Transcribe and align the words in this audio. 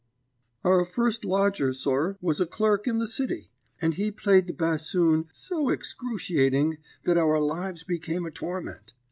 "Our 0.63 0.83
first 0.83 1.23
lodger, 1.23 1.73
sir, 1.75 2.17
was 2.21 2.41
a 2.41 2.47
clerk 2.47 2.87
in 2.87 2.97
the 2.97 3.05
City, 3.07 3.51
and 3.79 3.93
he 3.93 4.09
played 4.09 4.47
the 4.47 4.51
bassoon 4.53 5.27
that 5.31 5.69
excruciating 5.71 6.79
that 7.03 7.19
our 7.19 7.39
lives 7.39 7.83
become 7.83 8.25
a 8.25 8.31
torment. 8.31 8.95